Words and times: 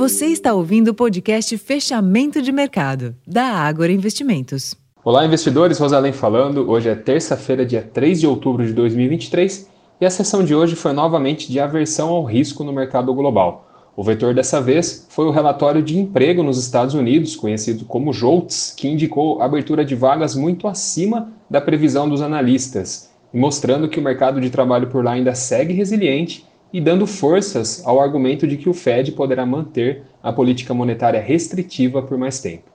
Você 0.00 0.28
está 0.28 0.54
ouvindo 0.54 0.88
o 0.88 0.94
podcast 0.94 1.58
Fechamento 1.58 2.40
de 2.40 2.50
Mercado, 2.50 3.14
da 3.26 3.44
Ágora 3.44 3.92
Investimentos. 3.92 4.74
Olá, 5.04 5.26
investidores. 5.26 5.78
Rosalém 5.78 6.10
falando. 6.10 6.70
Hoje 6.70 6.88
é 6.88 6.94
terça-feira, 6.94 7.66
dia 7.66 7.82
3 7.82 8.18
de 8.18 8.26
outubro 8.26 8.64
de 8.64 8.72
2023, 8.72 9.68
e 10.00 10.06
a 10.06 10.08
sessão 10.08 10.42
de 10.42 10.54
hoje 10.54 10.74
foi 10.74 10.94
novamente 10.94 11.52
de 11.52 11.60
aversão 11.60 12.08
ao 12.08 12.24
risco 12.24 12.64
no 12.64 12.72
mercado 12.72 13.12
global. 13.12 13.68
O 13.94 14.02
vetor 14.02 14.32
dessa 14.32 14.58
vez 14.58 15.06
foi 15.10 15.26
o 15.26 15.30
relatório 15.30 15.82
de 15.82 15.98
emprego 15.98 16.42
nos 16.42 16.56
Estados 16.56 16.94
Unidos, 16.94 17.36
conhecido 17.36 17.84
como 17.84 18.10
JOLTS, 18.10 18.72
que 18.74 18.88
indicou 18.88 19.42
abertura 19.42 19.84
de 19.84 19.94
vagas 19.94 20.34
muito 20.34 20.66
acima 20.66 21.30
da 21.50 21.60
previsão 21.60 22.08
dos 22.08 22.22
analistas, 22.22 23.10
mostrando 23.34 23.86
que 23.86 24.00
o 24.00 24.02
mercado 24.02 24.40
de 24.40 24.48
trabalho 24.48 24.88
por 24.88 25.04
lá 25.04 25.12
ainda 25.12 25.34
segue 25.34 25.74
resiliente 25.74 26.48
e 26.72 26.80
dando 26.80 27.06
forças 27.06 27.82
ao 27.84 28.00
argumento 28.00 28.46
de 28.46 28.56
que 28.56 28.68
o 28.68 28.74
Fed 28.74 29.12
poderá 29.12 29.44
manter 29.44 30.02
a 30.22 30.32
política 30.32 30.72
monetária 30.72 31.20
restritiva 31.20 32.02
por 32.02 32.16
mais 32.16 32.40
tempo. 32.40 32.70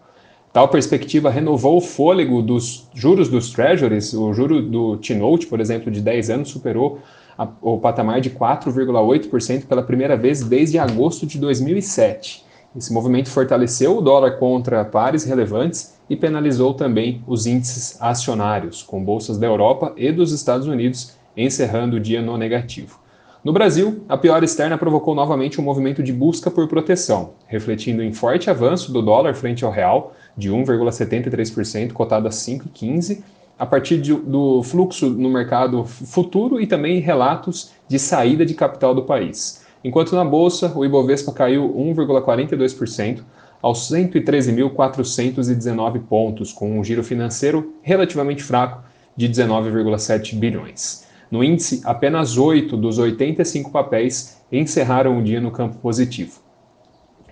Tal 0.51 0.69
perspectiva 0.69 1.29
renovou 1.29 1.77
o 1.77 1.81
fôlego 1.81 2.41
dos 2.41 2.89
juros 2.93 3.27
dos 3.27 3.51
treasuries, 3.51 4.13
o 4.13 4.33
juro 4.33 4.61
do 4.61 4.97
T-Note, 4.97 5.47
por 5.47 5.59
exemplo, 5.59 5.91
de 5.91 5.99
10 5.99 6.29
anos, 6.29 6.49
superou 6.49 6.99
a, 7.37 7.45
o 7.61 7.77
patamar 7.77 8.21
de 8.21 8.29
4,8% 8.29 9.65
pela 9.65 9.83
primeira 9.83 10.15
vez 10.15 10.41
desde 10.41 10.79
agosto 10.79 11.25
de 11.25 11.37
2007. 11.37 12.45
Esse 12.73 12.93
movimento 12.93 13.29
fortaleceu 13.29 13.97
o 13.97 14.01
dólar 14.01 14.37
contra 14.37 14.83
pares 14.85 15.23
relevantes 15.23 15.95
e 16.09 16.15
penalizou 16.15 16.73
também 16.73 17.21
os 17.27 17.45
índices 17.45 17.97
acionários, 18.01 18.81
com 18.81 19.03
bolsas 19.03 19.37
da 19.37 19.47
Europa 19.47 19.93
e 19.97 20.11
dos 20.11 20.31
Estados 20.31 20.67
Unidos 20.67 21.15
encerrando 21.35 21.97
o 21.97 21.99
dia 21.99 22.21
no 22.21 22.37
negativo. 22.37 22.99
No 23.45 23.53
Brasil, 23.53 24.03
a 24.09 24.17
pior 24.17 24.43
externa 24.43 24.75
provocou 24.75 25.13
novamente 25.13 25.61
um 25.61 25.63
movimento 25.63 26.01
de 26.01 26.11
busca 26.11 26.49
por 26.49 26.67
proteção, 26.67 27.35
refletindo 27.45 28.01
em 28.01 28.11
forte 28.11 28.49
avanço 28.49 28.91
do 28.91 29.03
dólar 29.03 29.35
frente 29.35 29.63
ao 29.63 29.69
real, 29.69 30.15
de 30.35 30.49
1,73%, 30.49 31.93
cotado 31.93 32.27
a 32.27 32.31
5,15%, 32.31 33.21
a 33.59 33.65
partir 33.67 34.01
de, 34.01 34.15
do 34.15 34.63
fluxo 34.63 35.11
no 35.11 35.29
mercado 35.29 35.85
futuro 35.85 36.59
e 36.59 36.65
também 36.65 36.99
relatos 36.99 37.69
de 37.87 37.99
saída 37.99 38.43
de 38.43 38.55
capital 38.55 38.95
do 38.95 39.03
país. 39.03 39.63
Enquanto 39.83 40.15
na 40.15 40.25
bolsa, 40.25 40.75
o 40.75 40.83
Ibovespa 40.83 41.31
caiu 41.31 41.71
1,42% 41.71 43.21
aos 43.61 43.91
113.419 43.91 46.01
pontos, 46.09 46.51
com 46.51 46.79
um 46.79 46.83
giro 46.83 47.03
financeiro 47.03 47.75
relativamente 47.83 48.41
fraco 48.41 48.83
de 49.15 49.29
19,7 49.29 50.35
bilhões. 50.35 51.04
No 51.31 51.43
índice, 51.43 51.81
apenas 51.83 52.37
8 52.37 52.77
dos 52.77 52.97
85 52.97 53.71
papéis 53.71 54.41
encerraram 54.51 55.17
o 55.17 55.23
dia 55.23 55.41
no 55.41 55.51
campo 55.51 55.77
positivo. 55.77 56.39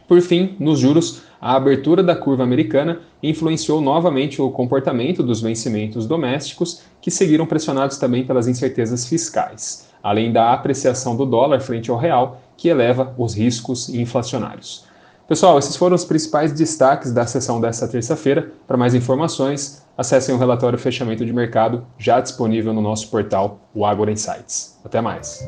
Por 0.08 0.22
fim, 0.22 0.56
nos 0.60 0.80
juros, 0.80 1.24
a 1.40 1.56
abertura 1.56 2.04
da 2.04 2.16
curva 2.16 2.44
americana 2.44 3.00
influenciou 3.22 3.82
novamente 3.82 4.42
o 4.42 4.52
comportamento 4.52 5.24
dos 5.24 5.42
vencimentos 5.42 6.06
domésticos, 6.06 6.84
que 7.02 7.12
seguiram 7.12 7.46
pressionados 7.46 7.98
também 7.98 8.26
pelas 8.26 8.48
incertezas 8.48 9.08
fiscais, 9.08 9.90
além 10.02 10.32
da 10.32 10.54
apreciação 10.54 11.16
do 11.16 11.26
dólar 11.26 11.62
frente 11.62 11.90
ao 11.90 11.98
real, 11.98 12.42
que 12.58 12.70
eleva 12.70 13.14
os 13.18 13.34
riscos 13.34 13.90
inflacionários. 13.90 14.86
Pessoal, 15.28 15.58
esses 15.58 15.76
foram 15.76 15.96
os 15.96 16.04
principais 16.04 16.52
destaques 16.52 17.14
da 17.14 17.26
sessão 17.26 17.62
desta 17.62 17.88
terça-feira. 17.88 18.52
Para 18.68 18.78
mais 18.78 18.94
informações, 18.94 19.82
acessem 19.98 20.36
o 20.36 20.38
relatório 20.38 20.78
Fechamento 20.78 21.26
de 21.26 21.32
Mercado, 21.32 21.86
já 21.98 22.20
disponível 22.20 22.74
no 22.74 22.82
nosso 22.82 23.10
portal, 23.10 23.60
o 23.74 23.86
Agora 23.86 24.12
Insights. 24.12 24.78
Até 24.84 25.00
mais! 25.00 25.48